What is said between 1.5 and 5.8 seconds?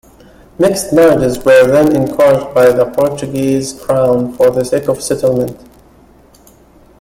then encouraged by the Portuguese Crown, for the sake of settlement.